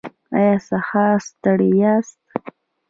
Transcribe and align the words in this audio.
ایا 0.37 0.55
سهار 0.69 1.15
ستړي 1.27 1.69
یاست؟ 1.81 2.19